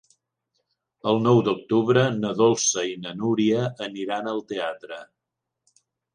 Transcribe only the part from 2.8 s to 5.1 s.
i na Núria aniran al teatre.